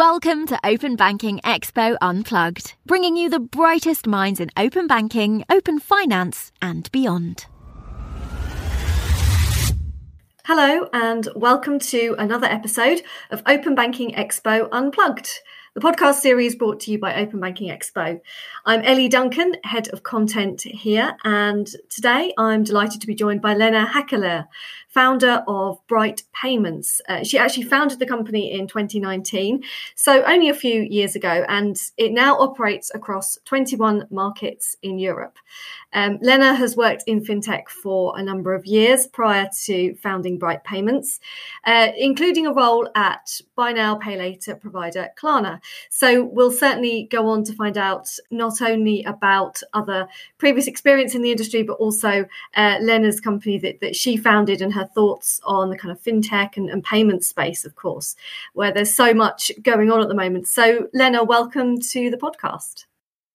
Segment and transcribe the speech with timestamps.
[0.00, 5.78] Welcome to Open Banking Expo Unplugged, bringing you the brightest minds in open banking, open
[5.78, 7.44] finance, and beyond.
[10.46, 15.40] Hello, and welcome to another episode of Open Banking Expo Unplugged
[15.74, 18.20] the podcast series brought to you by Open Banking Expo.
[18.66, 23.54] I'm Ellie Duncan, head of content here, and today I'm delighted to be joined by
[23.54, 24.48] Lena Häkkilä,
[24.90, 27.00] founder of Brite Payments.
[27.08, 29.62] Uh, she actually founded the company in 2019,
[29.94, 35.38] so only a few years ago, and it now operates across 21 markets in Europe.
[35.92, 40.64] Um, Lena has worked in fintech for a number of years prior to founding Brite
[40.64, 41.20] Payments,
[41.64, 45.60] uh, including a role at buy now, pay later provider Klarna.
[45.90, 51.22] So we'll certainly go on to find out not only about other previous experience in
[51.22, 55.70] the industry, but also uh, Lena's company that, that she founded and her thoughts on
[55.70, 58.16] the kind of fintech and, and payment space, of course,
[58.54, 60.48] where there's so much going on at the moment.
[60.48, 62.86] So, Lena, welcome to the podcast.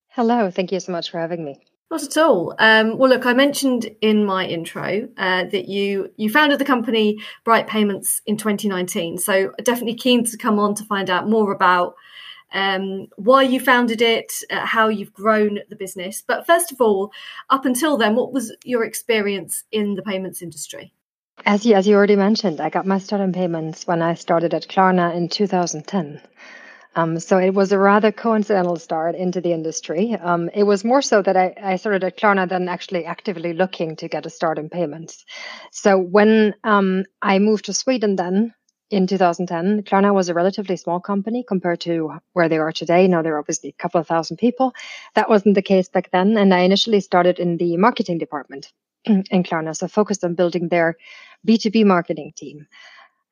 [0.09, 1.59] Hello, thank you so much for having me.
[1.91, 2.55] Not at all.
[2.57, 7.19] Um, well, look, I mentioned in my intro uh, that you you founded the company
[7.43, 9.19] Brite Payments in 2019.
[9.19, 11.95] So definitely keen to come on to find out more about
[12.53, 16.23] um, why you founded it, uh, how you've grown the business.
[16.25, 17.11] But first of all,
[17.51, 20.94] up until then, what was your experience in the payments industry?
[21.47, 24.55] As you, as you already mentioned, I got my start in payments when I started
[24.55, 26.19] at Klarna in 2010.
[26.95, 30.15] Um, so it was a rather coincidental start into the industry.
[30.15, 33.95] Um, it was more so that I, I, started at Klarna than actually actively looking
[33.97, 35.23] to get a start in payments.
[35.71, 38.51] So when um, I moved to Sweden then
[38.89, 43.07] in 2010, Klarna was a relatively small company compared to where they are today.
[43.07, 44.73] Now they're obviously a couple of thousand people.
[45.13, 46.37] That wasn't the case back then.
[46.37, 48.71] And I initially started in the marketing department
[49.05, 50.97] in Klarna, so focused on building their
[51.45, 52.67] B2B marketing team.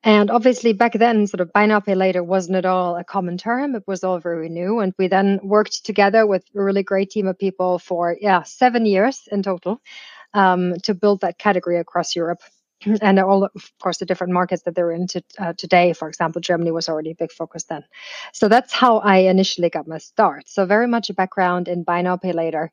[0.04, 3.38] And obviously, back then, sort of buy now, pay later wasn't at all a common
[3.38, 3.74] term.
[3.74, 4.80] It was all very new.
[4.80, 8.84] And we then worked together with a really great team of people for, yeah, seven
[8.84, 9.80] years in total
[10.34, 12.40] um, to build that category across Europe.
[13.00, 15.94] And all, of course, the different markets that they're in to, uh, today.
[15.94, 17.82] For example, Germany was already a big focus then.
[18.34, 20.48] So that's how I initially got my start.
[20.48, 22.72] So, very much a background in buy now, pay later.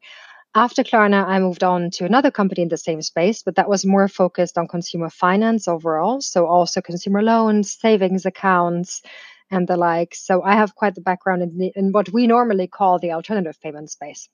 [0.54, 3.86] After Klarna, I moved on to another company in the same space, but that was
[3.86, 6.20] more focused on consumer finance overall.
[6.20, 9.02] So also consumer loans, savings accounts,
[9.50, 10.14] and the like.
[10.14, 13.62] So I have quite the background in, the, in what we normally call the alternative
[13.62, 14.28] payment space.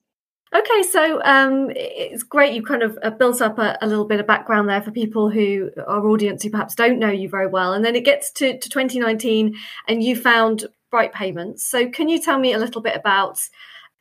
[0.55, 4.21] Okay, so um, it's great you kind of uh, built up a, a, little bit
[4.21, 7.73] of background there for people who our audience who perhaps don't know you very well,
[7.73, 9.55] and then it gets to, to 2019,
[9.89, 11.65] and you found Brite Payments.
[11.65, 13.41] So can you tell me a little bit about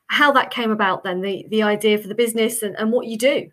[0.08, 3.18] how that came about then, the, the idea for the business and, and what you
[3.18, 3.50] do.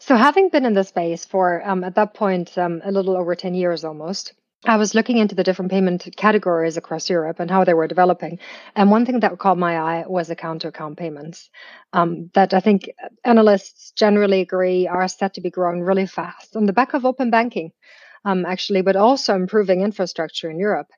[0.00, 3.34] So, having been in the space for um, at that point um, a little over
[3.34, 4.32] 10 years almost,
[4.64, 8.40] I was looking into the different payment categories across Europe and how they were developing.
[8.74, 11.48] And one thing that caught my eye was account to account payments,
[11.92, 12.90] um, that I think
[13.24, 17.30] analysts generally agree are set to be growing really fast on the back of open
[17.30, 17.70] banking,
[18.24, 20.88] um, actually, but also improving infrastructure in Europe.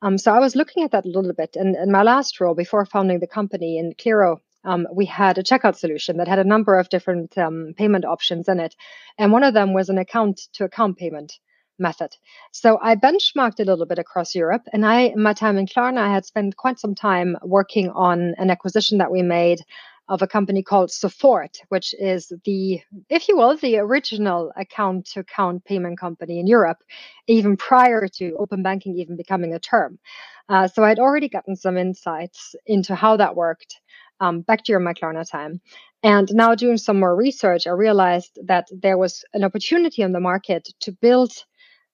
[0.00, 1.56] Um, so I was looking at that a little bit.
[1.56, 5.42] And in my last role before founding the company in Qliro, um, we had a
[5.42, 8.74] checkout solution that had a number of different um, payment options in it.
[9.16, 11.38] And one of them was an account to account payment
[11.78, 12.16] method.
[12.52, 14.62] So I benchmarked a little bit across Europe.
[14.72, 18.34] And I, in my time in Klarna, I had spent quite some time working on
[18.38, 19.60] an acquisition that we made
[20.08, 22.80] of a company called Sofort, which is the,
[23.10, 26.78] if you will, the original account to account payment company in Europe,
[27.26, 29.98] even prior to open banking even becoming a term.
[30.48, 33.80] Uh, so I'd already gotten some insights into how that worked
[34.20, 35.60] um, my Klarna time.
[36.02, 40.20] And now doing some more research, I realized that there was an opportunity on the
[40.20, 41.32] market to build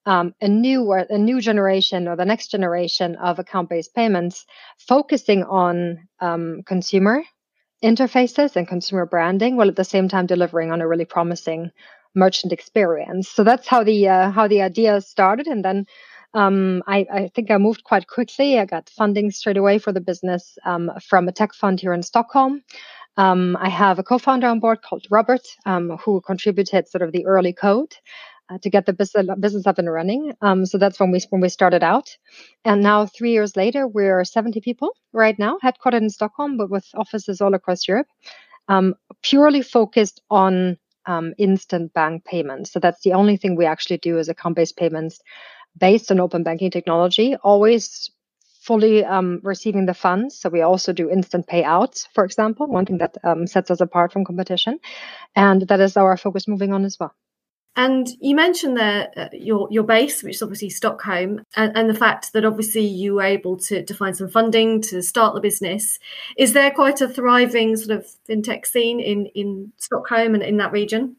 [0.05, 4.45] um, a new or a new generation or the next generation of account-based payments,
[4.77, 7.23] focusing on um, consumer
[7.83, 11.71] interfaces and consumer branding, while at the same time delivering on a really promising
[12.13, 13.29] merchant experience.
[13.29, 15.85] So that's how the uh, how the idea started, and then
[16.35, 18.59] um, I, I, think I moved quite quickly.
[18.59, 22.03] I got funding straight away for the business um, from a tech fund here in
[22.03, 22.61] Stockholm.
[23.17, 27.25] Um, I have a co-founder on board called Robert, um, who contributed sort of the
[27.25, 27.95] early code
[28.49, 30.33] uh, to get the business, business up and running.
[30.41, 32.17] Um, so that's when we when we started out,
[32.65, 36.85] and now three years later, we're 70 people right now, headquartered in Stockholm, but with
[36.95, 38.07] offices all across Europe,
[38.67, 40.77] um, purely focused on
[41.37, 42.73] instant bank payments.
[42.73, 45.21] So that's the only thing we actually do as account-based payments
[45.77, 48.09] based on open banking technology, always
[48.61, 50.39] fully um, receiving the funds.
[50.39, 54.11] So we also do instant payouts, for example, one thing that um, sets us apart
[54.11, 54.79] from competition.
[55.35, 57.13] And that is our focus moving on as well.
[57.77, 62.31] And you mentioned uh, your your base, which is obviously Stockholm, and, and, the fact
[62.31, 65.99] that obviously you were able to, to find some funding to start the business.
[66.37, 70.71] Is there quite a thriving sort of fintech scene in in Stockholm and in that
[70.71, 71.17] region?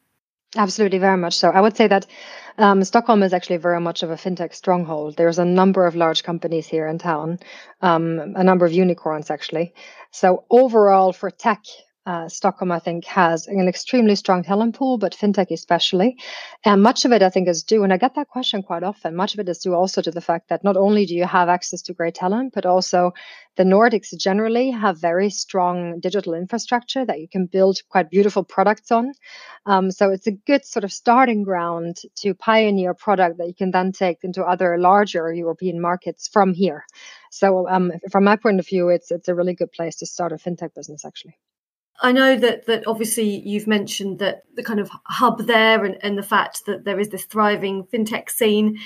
[0.56, 1.50] Absolutely, very much so.
[1.50, 2.06] I would say that
[2.58, 5.16] um, Stockholm is actually very much of a fintech stronghold.
[5.16, 7.38] There's a number of large companies here in town,
[7.82, 9.74] um, a number of unicorns actually.
[10.10, 11.62] So overall, for tech,
[12.06, 16.16] uh, Stockholm, I think, has an extremely strong talent pool, but fintech especially.
[16.64, 19.16] And much of it, I think, is due, and I get that question quite often,
[19.16, 21.48] much of it is due also to the fact that not only do you have
[21.48, 23.12] access to great talent, but also
[23.56, 28.92] the Nordics generally have very strong digital infrastructure that you can build quite beautiful products
[28.92, 29.12] on.
[29.64, 33.54] Um, so it's a good sort of starting ground to pioneer a product that you
[33.54, 36.84] can then take into other larger European markets from here.
[37.30, 40.32] So um, from my point of view, it's it's a really good place to start
[40.32, 41.36] a fintech business, actually.
[42.00, 46.18] I know that that obviously you've mentioned that the kind of hub there and, and
[46.18, 48.78] the fact that there is this thriving fintech scene.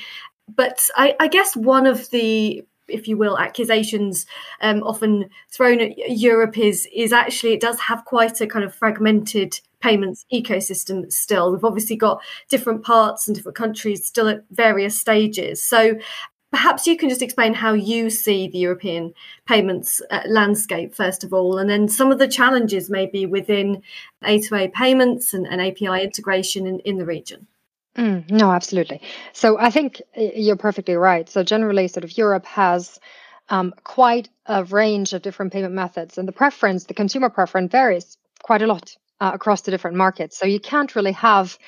[0.48, 4.26] But I, I guess one of the if you will, accusations
[4.60, 8.74] um, often thrown at Europe is is actually it does have quite a kind of
[8.74, 11.52] fragmented payments ecosystem still.
[11.52, 15.62] We've obviously got different parts and different countries still at various stages.
[15.62, 15.94] So
[16.50, 19.14] Perhaps you can just explain how you see the European
[19.46, 23.82] payments uh, landscape, first of all, and then some of the challenges maybe within
[24.24, 27.46] A2A payments and, and API integration in, in the region.
[27.96, 29.00] Mm, no, absolutely.
[29.32, 31.28] So I think you're perfectly right.
[31.28, 32.98] So generally, sort of Europe has
[33.48, 38.16] um, quite a range of different payment methods, and the preference, the consumer preference, varies
[38.42, 40.38] quite a lot uh, across the different markets.
[40.38, 41.58] So you can't really have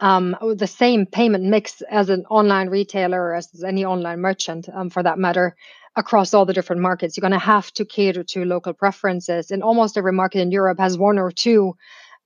[0.00, 4.90] um, the same payment mix as an online retailer or as any online merchant, um,
[4.90, 5.56] for that matter,
[5.96, 7.16] across all the different markets.
[7.16, 9.50] You're going to have to cater to local preferences.
[9.50, 11.76] And almost every market in Europe has one or two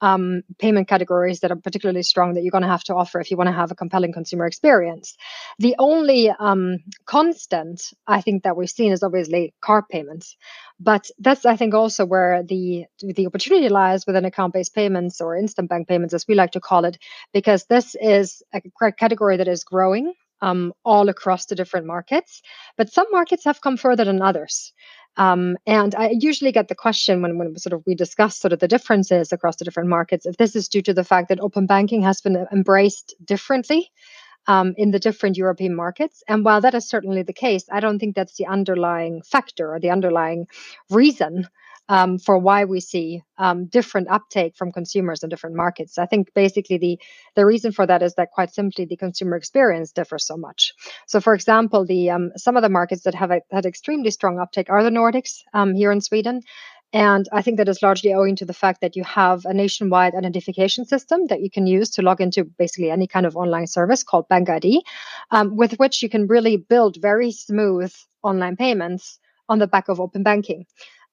[0.02, 3.30] um, payment categories that are particularly strong that you're going to have to offer if
[3.30, 5.16] you want to have a compelling consumer experience.
[5.58, 10.36] The only um, constant I think that we've seen is obviously card payments,
[10.80, 15.70] but that's I think also where the the opportunity lies within account-based payments or instant
[15.70, 16.98] bank payments, as we like to call it,
[17.32, 18.60] because this is a
[18.98, 20.12] category that is growing
[20.42, 22.42] um, all across the different markets.
[22.76, 24.72] But some markets have come further than others.
[25.16, 28.60] Um, and I usually get the question when, when sort of we discuss sort of
[28.60, 31.66] the differences across the different markets if this is due to the fact that open
[31.66, 33.90] banking has been embraced differently
[34.46, 36.22] um, in the different European markets.
[36.28, 39.80] And while that is certainly the case, I don't think that's the underlying factor or
[39.80, 40.46] the underlying
[40.90, 41.48] reason
[41.88, 45.98] um, for why we see um, different uptake from consumers in different markets.
[45.98, 46.98] I think basically the
[47.34, 50.72] the reason for that is that quite simply the consumer experience differs so much.
[51.06, 54.70] So, for example, the um, some of the markets that have had extremely strong uptake
[54.70, 56.42] are the Nordics um, here in Sweden.
[56.94, 60.14] And I think that is largely owing to the fact that you have a nationwide
[60.14, 64.02] identification system that you can use to log into basically any kind of online service
[64.02, 64.82] called BankID,
[65.30, 67.92] um, with which you can really build very smooth
[68.22, 69.18] online payments
[69.48, 70.66] on the back of open banking.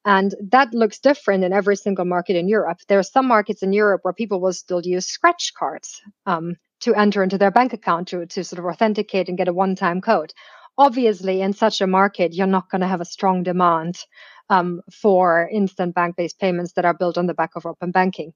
[0.09, 2.79] And that looks different in every single market in Europe.
[2.87, 6.95] There are some markets in Europe where people will still use scratch cards um, to
[6.95, 10.01] enter into their bank account to, to sort of authenticate and get a one time
[10.01, 10.33] code.
[10.79, 13.99] Obviously, in such a market, you're not going to have a strong demand
[14.49, 18.33] um, for instant bank based payments that are built on the back of open banking.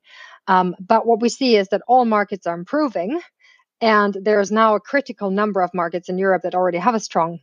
[0.48, 3.20] Um, but what we see is that all markets are improving.
[3.82, 7.00] And there is now a critical number of markets in Europe that already have a
[7.00, 7.40] strong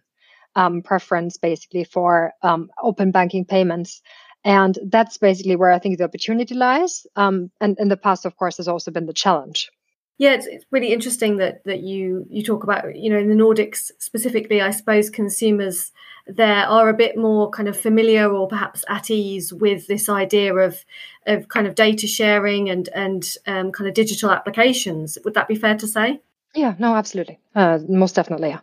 [0.57, 4.03] um, preference basically for um, open banking payments.
[4.45, 7.07] And that's basically where I think the opportunity lies.
[7.17, 9.71] Um, and in the past, of course, has also been the challenge.
[10.21, 13.43] Yeah, it's, it's really interesting that that you you talk about you know in the
[13.43, 14.61] Nordics specifically.
[14.61, 15.93] I suppose consumers
[16.27, 20.55] there are a bit more kind of familiar or perhaps at ease with this idea
[20.55, 20.85] of
[21.27, 25.17] of kind of data sharing and and um, kind of digital applications.
[25.25, 26.21] Would that be fair to say?
[26.55, 28.51] Yeah, no, absolutely, uh, most definitely.
[28.51, 28.61] Yeah.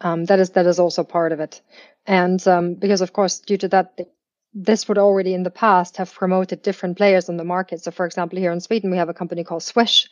[0.00, 1.60] Um, that is that is also part of it,
[2.06, 3.98] and um, because of course due to that,
[4.54, 7.82] this would already in the past have promoted different players on the market.
[7.82, 10.08] So, for example, here in Sweden, we have a company called Swish.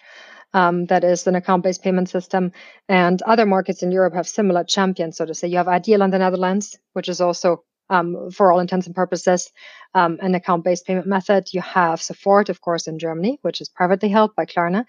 [0.55, 2.52] Um, that is an account-based payment system,
[2.88, 5.16] and other markets in Europe have similar champions.
[5.16, 8.61] So to say, you have IDEAL in the Netherlands, which is also um, for all
[8.61, 9.50] intents and purposes,
[9.95, 11.52] um, an account based payment method.
[11.52, 14.85] You have Sofort, of course, in Germany, which is privately held by Klarna.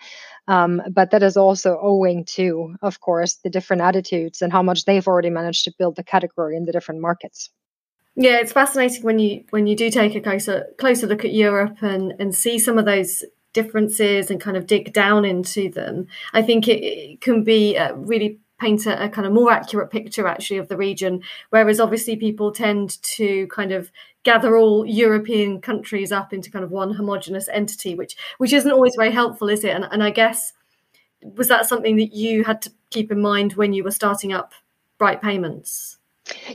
[0.47, 4.85] Um, but that is also owing to, of course, the different attitudes and how much
[4.85, 7.49] they've already managed to build the category in the different markets.
[8.15, 11.77] Yeah, it's fascinating when you when you do take a closer closer look at Europe
[11.81, 13.23] and and see some of those
[13.53, 16.07] differences and kind of dig down into them.
[16.33, 19.91] I think it, it can be uh, really paint a, a, kind of more accurate
[19.91, 23.91] picture actually of the region whereas obviously people tend to kind of
[24.23, 28.95] gather all european countries up into kind of one homogenous entity which which isn't always
[28.95, 30.53] very helpful is it and, and i guess
[31.21, 34.53] was that something that you had to keep in mind when you were starting up
[34.97, 35.97] Brite Payments?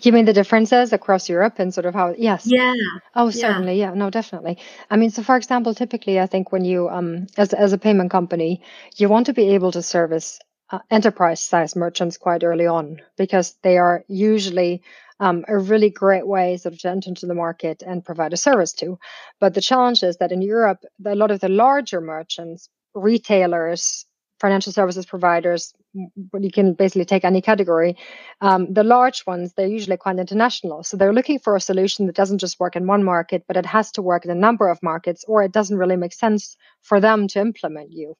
[0.03, 2.15] You mean the differences across Europe and sort of how?
[2.17, 2.47] Yes.
[2.47, 2.75] Yeah.
[3.15, 3.79] Oh, certainly.
[3.79, 3.89] Yeah.
[3.89, 3.95] yeah.
[3.95, 4.59] No, definitely.
[4.91, 8.11] I mean, so for example, typically, I think when you, um, as as a payment
[8.11, 8.61] company,
[8.97, 10.39] you want to be able to service
[10.73, 14.83] uh, enterprise size merchants quite early on because they are usually
[15.21, 18.37] um, a really great way sort of to enter into the market and provide a
[18.37, 18.99] service to.
[19.39, 24.07] But the challenge is that in Europe, a lot of the larger merchants, retailers,
[24.43, 27.97] financial services providers, you can basically take any category.
[28.41, 30.83] Um, the large ones, they're usually quite international.
[30.83, 33.67] So they're looking for a solution that doesn't just work in one market, but it
[33.67, 37.01] has to work in a number of markets, or it doesn't really make sense for
[37.01, 38.17] them to implement you.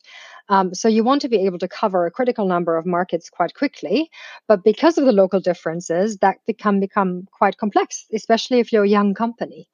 [0.49, 3.55] Um, so you want to be able to cover a critical number of markets quite
[3.55, 4.09] quickly.
[4.47, 8.97] But because of the local differences, that can become quite complex, especially if you're a
[8.99, 9.69] young company.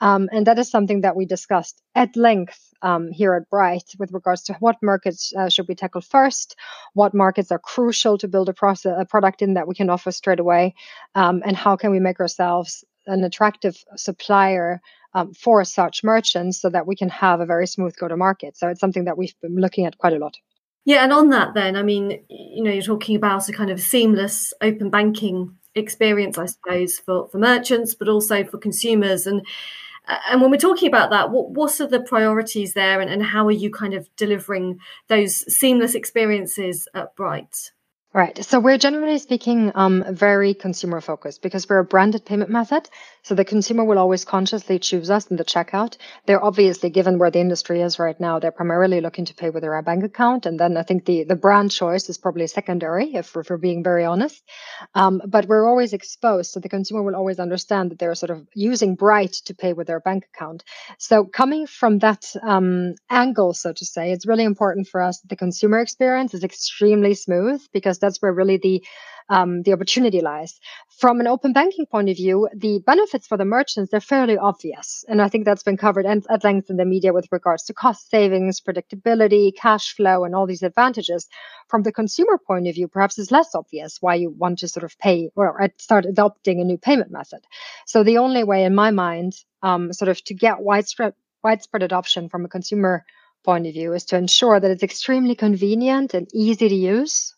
[0.00, 4.12] Um, and that is something that we discussed at length um, here at Brite with
[4.12, 6.54] regards to what markets uh, should we tackle first,
[6.92, 10.12] what markets are crucial to build a, process, a product in that we can offer
[10.12, 10.74] straight away,
[11.14, 14.80] um, and how can we make ourselves an attractive supplier
[15.14, 18.56] um, for such merchants so that we can have a very smooth go to market.
[18.56, 20.36] So it's something that we've been looking at quite a lot.
[20.84, 23.80] Yeah, and on that, then, I mean, you know, you're talking about a kind of
[23.80, 29.26] seamless open banking experience, I suppose, for, for merchants, but also for consumers.
[29.26, 29.44] And
[30.06, 33.46] and when we're talking about that, what, what are the priorities there and, and how
[33.46, 37.72] are you kind of delivering those seamless experiences at Brite?
[38.16, 38.42] Right.
[38.46, 42.88] So we're generally speaking um, very consumer focused because we're a branded payment method.
[43.24, 45.98] So the consumer will always consciously choose us in the checkout.
[46.24, 49.64] They're obviously, given where the industry is right now, they're primarily looking to pay with
[49.64, 50.46] their bank account.
[50.46, 53.58] And then I think the, the brand choice is probably secondary, if we're, if we're
[53.58, 54.42] being very honest.
[54.94, 56.52] Um, but we're always exposed.
[56.52, 59.88] So the consumer will always understand that they're sort of using Brite to pay with
[59.88, 60.64] their bank account.
[60.96, 65.28] So coming from that um, angle, so to say, it's really important for us that
[65.28, 68.82] the consumer experience is extremely smooth because that's where really the
[69.28, 70.60] um, the opportunity lies.
[70.98, 75.04] From an open banking point of view, the benefits for the merchants they're fairly obvious,
[75.08, 78.08] and I think that's been covered at length in the media with regards to cost
[78.08, 81.26] savings, predictability, cash flow, and all these advantages.
[81.68, 84.84] From the consumer point of view, perhaps it's less obvious why you want to sort
[84.84, 87.40] of pay or start adopting a new payment method.
[87.86, 92.28] So the only way, in my mind, um, sort of to get widespread widespread adoption
[92.28, 93.04] from a consumer
[93.44, 97.35] point of view is to ensure that it's extremely convenient and easy to use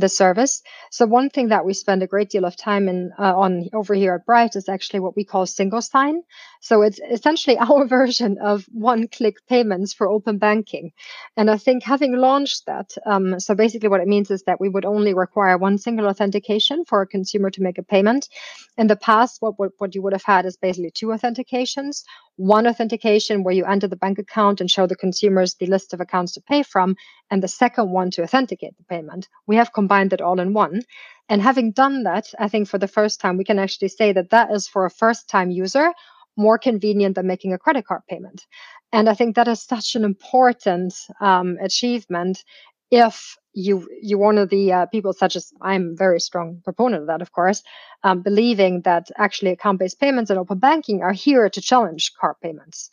[0.00, 0.62] the service.
[0.90, 3.94] So one thing that we spend a great deal of time in uh, on over
[3.94, 6.22] here at Brite is actually what we call single sign.
[6.60, 10.92] So it's essentially our version of one-click payments for open banking.
[11.36, 14.68] And I think having launched that, um, so basically what it means is that we
[14.68, 18.28] would only require one single authentication for a consumer to make a payment.
[18.76, 22.02] In the past, what what, what you would have had is basically two authentications.
[22.36, 26.00] One authentication where you enter the bank account and show the consumers the list of
[26.00, 26.96] accounts to pay from,
[27.30, 29.28] and the second one to authenticate the payment.
[29.46, 30.82] We have combined it all in one.
[31.28, 34.30] And having done that, I think for the first time, we can actually say that
[34.30, 35.92] that is for a first time user
[36.36, 38.46] more convenient than making a credit card payment.
[38.92, 42.44] And I think that is such an important um, achievement
[42.90, 47.06] if you you one of the uh, people such as I'm very strong proponent of
[47.08, 47.62] that, of course,
[48.04, 52.90] um, believing that actually account-based payments and open banking are here to challenge card payments.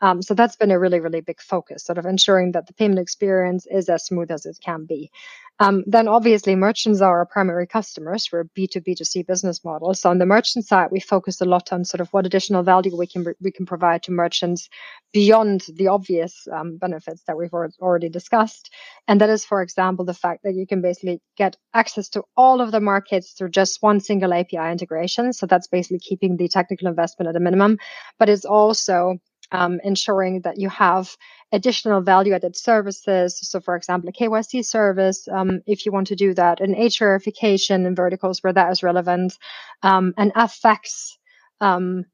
[0.00, 3.00] Um, so that's been a really really big focus, sort of ensuring that the payment
[3.00, 5.10] experience is as smooth as it can be.
[5.60, 8.30] Um, then obviously merchants are our primary customers.
[8.32, 9.92] We're a B2B2C business model.
[9.92, 12.96] So on the merchant side, we focus a lot on sort of what additional value
[12.96, 14.70] we can we can provide to merchants
[15.12, 18.70] beyond the obvious um, benefits that we've already discussed.
[19.06, 22.62] And that is, for example, the fact that you can basically get access to all
[22.62, 25.34] of the markets through just one single API integration.
[25.34, 27.76] So that's basically keeping the technical investment at a minimum,
[28.18, 29.18] but it's also
[29.52, 31.16] um, ensuring that you have
[31.52, 33.38] additional value added services.
[33.42, 36.98] So, for example, a KYC service, um, if you want to do that, an age
[36.98, 39.36] verification in verticals where that is relevant,
[39.82, 41.16] um, an FX
[41.60, 42.04] um,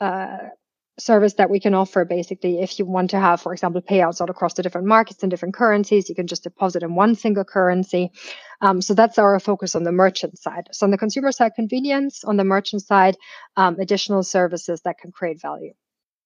[0.00, 0.38] uh,
[0.98, 4.30] service that we can offer basically if you want to have for example payouts all
[4.30, 8.10] across the different markets and different currencies you can just deposit in one single currency.
[8.62, 10.68] Um, so that's our focus on the merchant side.
[10.72, 12.24] So on the consumer side convenience.
[12.24, 13.16] On the merchant side
[13.56, 15.74] um, additional services that can create value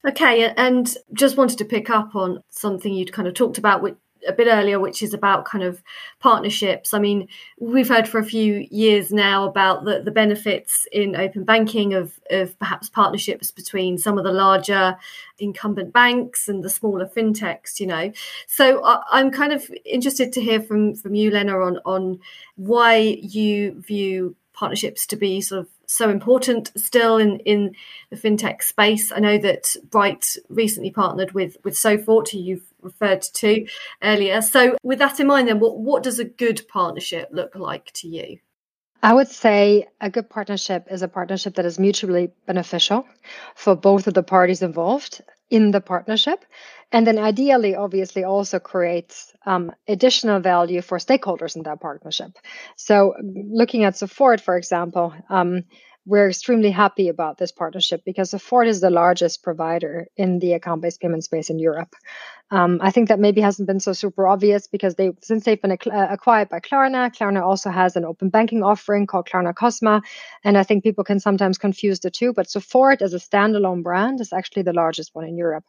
[0.07, 3.97] Okay, and just wanted to pick up on something you'd kind of talked about with,
[4.26, 5.83] a bit earlier, which is about kind of
[6.19, 6.92] partnerships.
[6.92, 7.28] I mean,
[7.59, 12.19] we've heard for a few years now about the, the benefits in open banking of,
[12.30, 14.97] of perhaps partnerships between some of the larger
[15.38, 18.12] incumbent banks and the smaller fintechs, you know.
[18.47, 22.21] So I, am kind of interested to hear from, from you, Lena, on, on
[22.57, 27.75] why you view partnerships to be sort of so important still in, in
[28.11, 29.11] the fintech space.
[29.11, 33.67] I know that Brite recently partnered with with Sofort, who you've referred to
[34.02, 34.43] earlier.
[34.43, 38.09] So with that in mind, then what, what does a good partnership look like to
[38.09, 38.38] you?
[39.02, 43.07] I would say a good partnership is a partnership that is mutually beneficial
[43.55, 46.45] for both of the parties involved in the partnership.
[46.92, 52.32] And then ideally, obviously, also creates um, additional value for stakeholders in that partnership.
[52.76, 55.64] So, looking at Sofort, for example, um,
[56.06, 61.00] we're extremely happy about this partnership because Sofort is the largest provider in the account-based
[61.00, 61.94] payment space in Europe.
[62.52, 65.71] Um, I think that maybe hasn't been so super obvious because they since they've been
[65.73, 70.02] uh, acquired by Klarna, Klarna also has an open banking offering called Klarna Kosma,
[70.42, 72.33] and I think people can sometimes confuse the two.
[72.33, 75.64] But Sofort as a standalone brand is actually the largest one in Europe,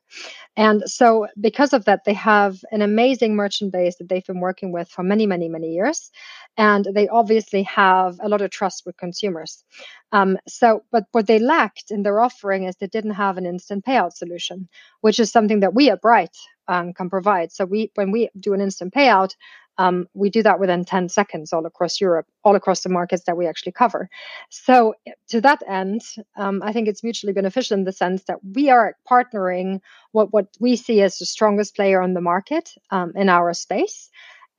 [0.57, 4.71] and so because of that, they have an amazing merchant base that they've been working
[4.71, 6.09] with for many, many, many years,
[6.57, 9.63] and they obviously have a lot of trust with consumers.
[10.11, 13.85] Um, so, but what they lacked in their offering is they didn't have an instant
[13.85, 14.67] payout solution,
[15.01, 16.35] which is something that we at Brite
[16.67, 17.51] um, can provide.
[17.51, 19.35] So we, when we do an instant payout,
[19.77, 23.37] um, we do that within 10 seconds all across Europe, all across the markets that
[23.37, 24.09] we actually cover.
[24.49, 24.93] So,
[25.29, 26.01] to that end,
[26.37, 29.79] um, I think it's mutually beneficial in the sense that we are partnering
[30.11, 34.09] what, what we see as the strongest player on the market um, in our space.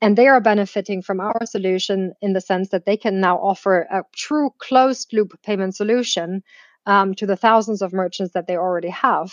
[0.00, 3.86] And they are benefiting from our solution in the sense that they can now offer
[3.92, 6.42] a true closed loop payment solution
[6.86, 9.30] um, to the thousands of merchants that they already have,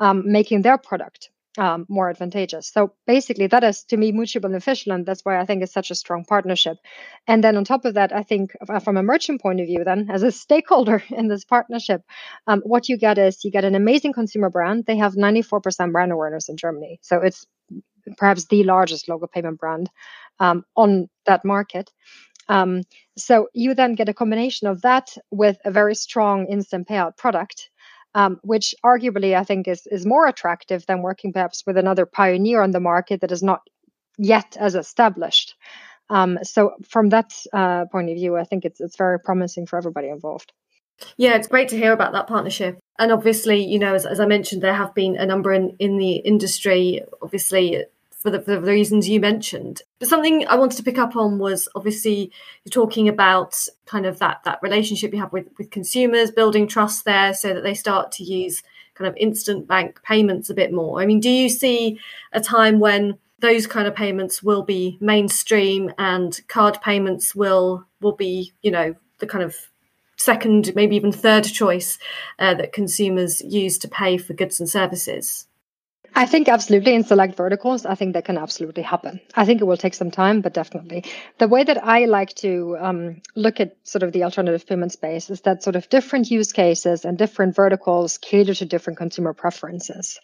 [0.00, 2.68] um, making their product um, more advantageous.
[2.68, 5.90] So basically, that is to me mutually beneficial, and that's why I think it's such
[5.90, 6.78] a strong partnership.
[7.26, 9.84] And then on top of that, I think uh, from a merchant point of view,
[9.84, 12.02] then as a stakeholder in this partnership,
[12.46, 14.84] um, what you get is you get an amazing consumer brand.
[14.86, 17.46] They have 94% brand awareness in Germany, so it's
[18.16, 19.90] perhaps the largest local payment brand
[20.40, 21.90] um, on that market.
[22.48, 22.82] Um,
[23.16, 27.70] so you then get a combination of that with a very strong instant payout product
[28.14, 32.62] um, which arguably I think is is more attractive than working perhaps with another pioneer
[32.62, 33.62] on the market that is not
[34.18, 35.54] yet as established.
[36.10, 39.78] Um, so from that uh, point of view, I think it's it's very promising for
[39.78, 40.52] everybody involved.
[41.16, 42.78] Yeah, it's great to hear about that partnership.
[42.98, 45.96] And obviously, you know, as, as I mentioned, there have been a number in, in
[45.98, 47.00] the industry.
[47.22, 47.84] Obviously,
[48.22, 49.82] for the, for the reasons you mentioned.
[49.98, 52.30] But something I wanted to pick up on was obviously
[52.64, 53.56] you're talking about
[53.86, 57.62] kind of that that relationship you have with with consumers, building trust there, so that
[57.62, 58.62] they start to use
[58.94, 61.00] kind of instant bank payments a bit more.
[61.00, 61.98] I mean, do you see
[62.32, 68.12] a time when those kind of payments will be mainstream and card payments will will
[68.12, 69.56] be you know the kind of
[70.16, 71.98] second maybe even third choice
[72.38, 75.48] uh, that consumers use to pay for goods and services
[76.14, 79.20] I think absolutely in select verticals, I think that can absolutely happen.
[79.34, 81.04] I think it will take some time, but definitely.
[81.38, 85.30] The way that I like to um, look at sort of the alternative payment space
[85.30, 90.20] is that sort of different use cases and different verticals cater to different consumer preferences.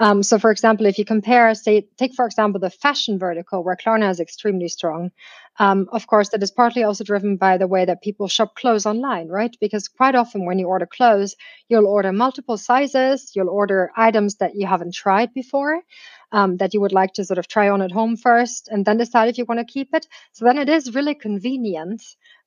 [0.00, 3.76] Um, so, for example, if you compare, say, take for example the fashion vertical where
[3.76, 5.12] Klarna is extremely strong.
[5.58, 8.86] Um, of course, that is partly also driven by the way that people shop clothes
[8.86, 9.54] online, right?
[9.60, 11.34] Because quite often when you order clothes,
[11.68, 15.82] you'll order multiple sizes, you'll order items that you haven't tried before.
[16.30, 18.98] Um, that you would like to sort of try on at home first and then
[18.98, 20.06] decide if you want to keep it.
[20.32, 22.02] So then it is really convenient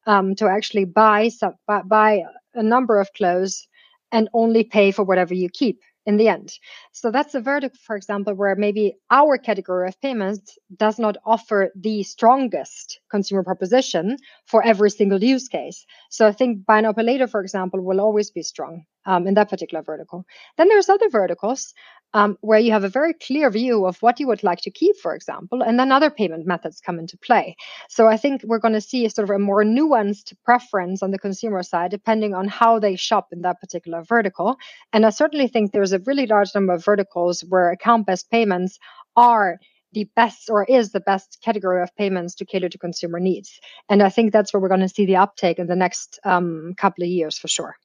[0.06, 3.68] um, to actually buy some, buy a number of clothes
[4.12, 6.54] and only pay for whatever you keep in the end.
[6.92, 11.72] So that's a verdict, for example, where maybe our category of payments does not offer
[11.76, 15.86] the strongest consumer proposition for every single use case.
[16.10, 19.34] So I think buy now pay later, for example, will always be strong um, in
[19.36, 20.26] that particular vertical.
[20.58, 21.74] Then there's other verticals
[22.14, 24.98] um, where you have a very clear view of what you would like to keep,
[24.98, 27.56] for example, and then other payment methods come into play.
[27.90, 31.20] So I think we're going to see sort of a more nuanced preference on the
[31.20, 34.58] consumer side, depending on how they shop in that particular vertical.
[34.92, 38.78] And I certainly think there's a really large number of verticals where account-based payments
[39.16, 39.60] are
[39.94, 43.60] the best or is the best category of payments to cater to consumer needs.
[43.90, 46.74] And I think that's where we're going to see the uptake in the next um,
[46.78, 47.76] couple of years for sure.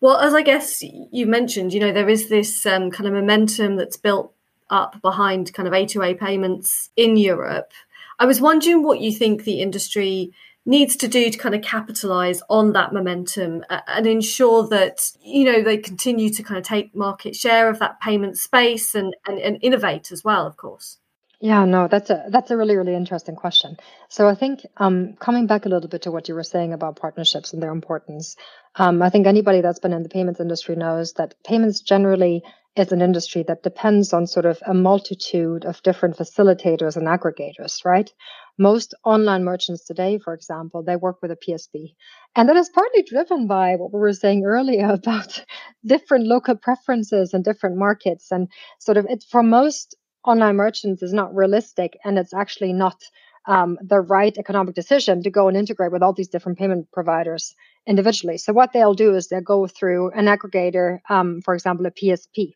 [0.00, 3.76] Well, as I guess you mentioned, you know, there is this um, kind of momentum
[3.76, 4.34] that's built
[4.70, 7.72] up behind kind of A2A payments in Europe.
[8.18, 10.32] I was wondering what you think the industry
[10.66, 15.62] needs to do to kind of capitalize on that momentum and ensure that you know
[15.62, 19.58] they continue to kind of take market share of that payment space and, and, and
[19.60, 20.98] innovate as well of course
[21.44, 23.76] yeah, no, that's a that's a really really interesting question.
[24.08, 26.96] So I think um, coming back a little bit to what you were saying about
[26.96, 28.36] partnerships and their importance,
[28.76, 32.42] um, I think anybody that's been in the payments industry knows that payments generally
[32.76, 37.84] is an industry that depends on sort of a multitude of different facilitators and aggregators,
[37.84, 38.10] right?
[38.58, 41.94] most online merchants today, for example, they work with a PSP.
[42.36, 45.44] And that is partly driven by what we were saying earlier about
[45.84, 48.30] different local preferences and different markets.
[48.30, 53.02] And sort of it for most online merchants is not realistic and it's actually not
[53.46, 57.54] um, the right economic decision to go and integrate with all these different payment providers
[57.86, 58.38] individually.
[58.38, 62.54] So what they'll do is they'll go through an aggregator, um, for example, a PSP.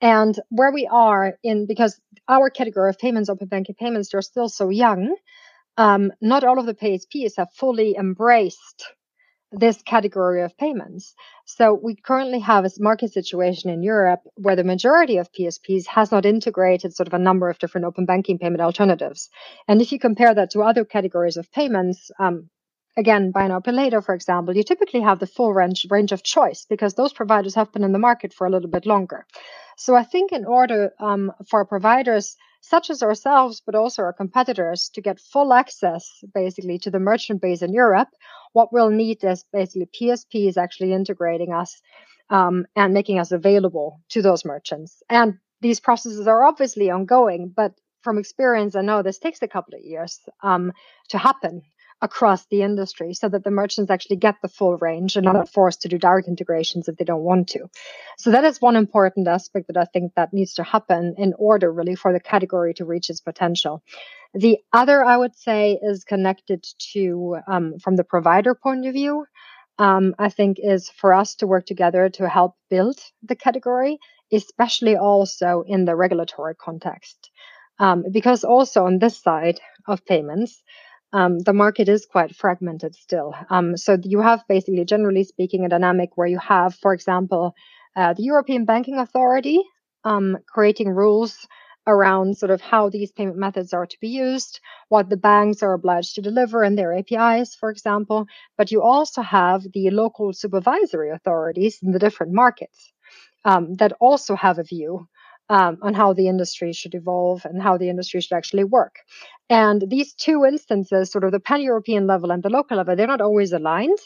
[0.00, 4.48] And where we are in, because our category of payments, open banking payments, they're still
[4.48, 5.14] so young,
[5.76, 8.84] um, not all of the PSPs have fully embraced
[9.52, 11.14] this category of payments.
[11.44, 16.10] So we currently have a market situation in Europe where the majority of PSPs has
[16.10, 19.28] not integrated sort of a number of different open banking payment alternatives.
[19.68, 22.48] And if you compare that to other categories of payments, um,
[22.96, 26.22] again, buy now, pay later, for example, you typically have the full range, range of
[26.22, 29.26] choice because those providers have been in the market for a little bit longer.
[29.76, 34.88] So I think in order um, for providers such as ourselves, but also our competitors,
[34.94, 38.08] to get full access basically to the merchant base in Europe,
[38.52, 41.82] what we'll need is basically PSP is actually integrating us
[42.30, 45.02] um, and making us available to those merchants.
[45.10, 47.72] And these processes are obviously ongoing, but
[48.02, 50.72] from experience, I know this takes a couple of years um,
[51.08, 51.62] to happen
[52.02, 55.48] across the industry so that the merchants actually get the full range and are not
[55.48, 57.60] forced to do direct integrations if they don't want to.
[58.18, 61.72] So that is one important aspect that I think that needs to happen in order
[61.72, 63.84] really for the category to reach its potential.
[64.34, 69.24] The other I would say is connected to um, from the provider point of view.
[69.78, 73.98] Um, I think is for us to work together to help build the category,
[74.30, 77.30] especially also in the regulatory context.
[77.78, 80.62] Um, because also on this side of payments,
[81.12, 83.34] um, the market is quite fragmented still.
[83.50, 87.54] Um, so you have basically, generally speaking, a dynamic where you have, for example,
[87.94, 89.62] uh, the European Banking Authority
[90.04, 91.46] um, creating rules
[91.86, 95.72] around sort of how these payment methods are to be used, what the banks are
[95.72, 98.26] obliged to deliver in their APIs, for example.
[98.56, 102.92] But you also have the local supervisory authorities in the different markets
[103.44, 105.08] um, that also have a view
[105.48, 108.96] um, on how the industry should evolve and how the industry should actually work.
[109.50, 113.06] And these two instances, sort of the pan European level and the local level, they're
[113.06, 113.98] not always aligned.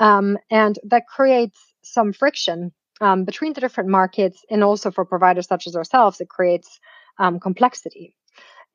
[0.00, 5.46] Um, and that creates some friction um, between the different markets and also for providers
[5.46, 6.80] such as ourselves, it creates
[7.18, 8.14] um, complexity.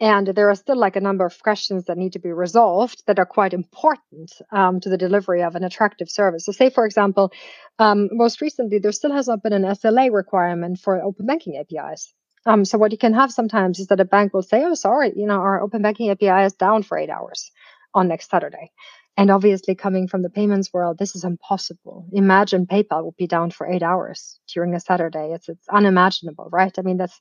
[0.01, 3.19] And there are still like a number of questions that need to be resolved that
[3.19, 6.45] are quite important um, to the delivery of an attractive service.
[6.45, 7.33] So, say, for example,
[7.79, 12.13] um, most recently, there still has not been an SLA requirement for open banking APIs.
[12.45, 15.11] Um, so, what you can have sometimes is that a bank will say, oh, sorry,
[15.17, 17.51] you know, our open banking API is down for eight hours
[17.93, 18.71] on next Saturday.
[19.17, 22.07] And obviously, coming from the payments world, this is impossible.
[22.13, 25.33] Imagine PayPal would be down for eight hours during a Saturday.
[25.33, 26.71] It's, it's unimaginable, right?
[26.79, 27.19] I mean, that's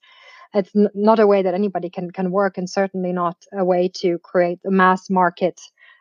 [0.55, 3.91] it's n- not a way that anybody can can work, and certainly not a way
[4.01, 5.61] to create a mass market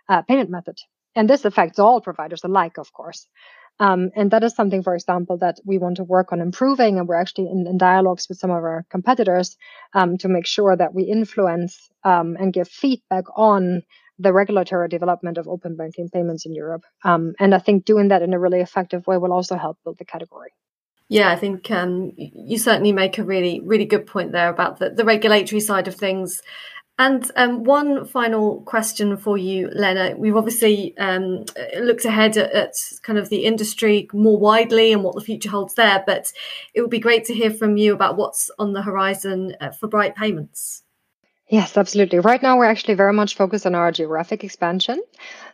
[0.10, 0.78] uh, payment method.
[1.16, 3.28] And this affects all providers alike, of course.
[3.80, 6.98] Um, and that is something, for example, that we want to work on improving.
[6.98, 9.56] And we're actually in, in dialogues with some of our competitors
[9.94, 13.84] um, to make sure that we influence um, and give feedback on
[14.20, 16.84] the regulatory development of open banking payments in Europe.
[17.04, 19.98] Um, and I think doing that in a really effective way will also help build
[20.00, 20.52] the category.
[21.10, 24.90] Yeah, I think um, you certainly make a really, really good point there about the,
[24.90, 26.42] the regulatory side of things.
[27.00, 30.16] And um, one final question for you, Lena.
[30.18, 31.46] We've obviously um,
[31.80, 35.76] looked ahead at, at, kind of the industry more widely and what the future holds
[35.76, 36.34] there, but
[36.74, 39.88] it would be great to hear from you about what's on the horizon uh, for
[39.88, 40.84] Brite Payments.
[41.50, 42.20] Yes, absolutely.
[42.20, 45.02] Right now, we're actually very much focused on our geographic expansion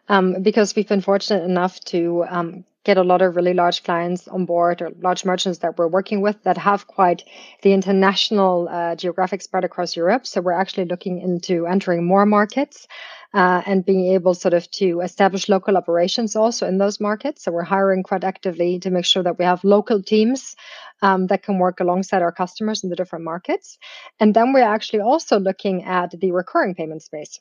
[0.07, 4.28] um, because we've been fortunate enough to um, get a lot of really large clients
[4.28, 7.24] on board or large merchants that we're working with that have quite
[7.62, 10.28] the international uh, geographic spread across Europe.
[10.28, 12.88] So we're actually looking into entering more markets
[13.34, 17.43] uh, and being able sort of to establish local operations also in those markets.
[17.43, 20.56] So we're hiring quite actively to make sure that we have local teams
[21.02, 23.78] um, that can work alongside our customers in the different markets.
[24.19, 27.39] And then we're actually also looking at the recurring payment space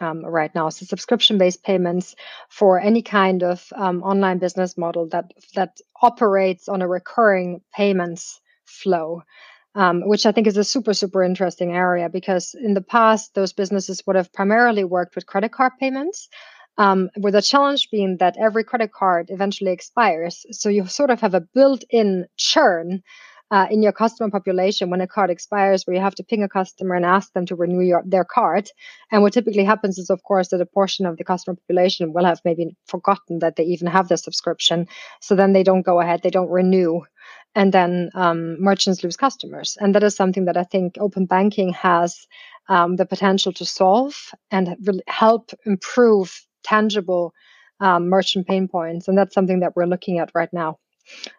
[0.00, 0.68] um, right now.
[0.68, 2.14] So subscription-based payments
[2.48, 8.40] for any kind of um, online business model that that operates on a recurring payments
[8.64, 9.22] flow.
[9.76, 13.52] Um, which I think is a super, super interesting area because in the past, those
[13.52, 16.28] businesses would have primarily worked with credit card payments,
[16.78, 20.46] um, with the challenge being that every credit card eventually expires.
[20.52, 23.02] So you sort of have a built in churn
[23.50, 26.48] uh, in your customer population when a card expires, where you have to ping a
[26.48, 28.68] customer and ask them to renew your, their card.
[29.12, 32.24] And what typically happens is, of course, that a portion of the customer population will
[32.24, 34.86] have maybe forgotten that they even have the subscription.
[35.20, 37.02] So then they don't go ahead, they don't renew.
[37.54, 39.76] And then um, merchants lose customers.
[39.80, 42.26] And that is something that I think open banking has
[42.68, 44.76] um, the potential to solve and
[45.06, 47.32] help improve tangible
[47.80, 49.06] um, merchant pain points.
[49.06, 50.78] And that's something that we're looking at right now.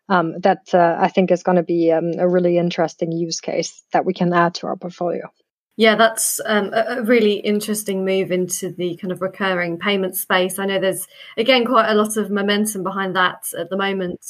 [0.10, 3.84] Um, that uh, I think is going to be um, a really interesting use case
[3.93, 5.32] that we can add to our portfolio.
[5.78, 10.58] Yeah, that's um, a, really interesting move into the kind of recurring payment space.
[10.58, 14.25] I know there's again quite a lot of momentum behind that at the moment.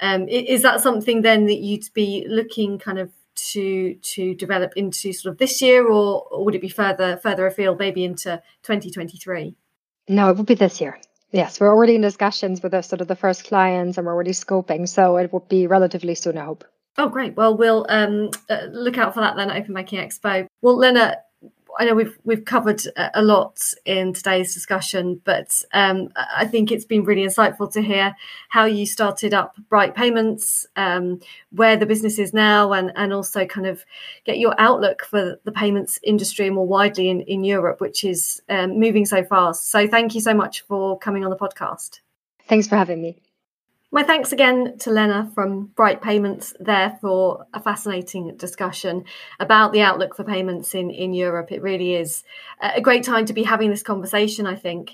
[0.00, 3.10] Um, is that something then that you'd be looking kind of
[3.52, 7.46] to to develop into sort of this year, or, or would it be further further
[7.46, 9.54] afield, maybe into 2023?
[10.08, 10.98] No, it would be this year.
[11.30, 14.30] Yes, we're already in discussions with the sort of the first clients, and we're already
[14.30, 16.64] scoping, so it would be relatively soon, I hope.
[16.96, 17.36] Oh, great.
[17.36, 20.46] Well, we'll um, uh, look out for that then Open Banking Expo.
[20.62, 21.16] Well, Lena,
[21.78, 22.82] I know we've we've covered
[23.14, 28.16] a lot in today's discussion, but um, I think it's been really insightful to hear
[28.48, 31.20] how you started up Brite Payments, um,
[31.52, 33.84] where the business is now, and and also kind of
[34.24, 38.80] get your outlook for the payments industry more widely in, in Europe, which is um,
[38.80, 39.70] moving so fast.
[39.70, 42.00] So thank you so much for coming on the podcast.
[42.48, 43.18] Thanks for having me.
[43.90, 49.04] My thanks again to Lena from Brite Payments there for a fascinating discussion
[49.40, 51.50] about the outlook for payments in, in Europe.
[51.50, 52.22] It really is
[52.60, 54.90] a great time to be having this conversation, I think.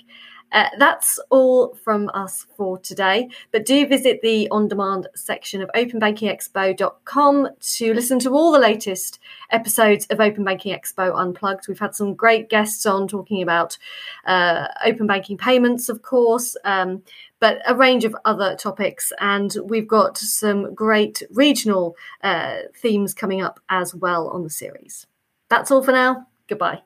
[0.51, 3.27] Uh, that's all from us for today.
[3.51, 9.19] But do visit the on demand section of openbankingexpo.com to listen to all the latest
[9.51, 11.67] episodes of Open Banking Expo Unplugged.
[11.67, 13.77] We've had some great guests on talking about
[14.25, 16.55] uh, open banking payments, of course.
[16.63, 17.03] Um,
[17.39, 19.11] but a range of other topics.
[19.19, 25.05] And we've got some great regional uh, themes coming up as well on the series.
[25.49, 26.27] That's all for now.
[26.47, 26.81] Goodbye.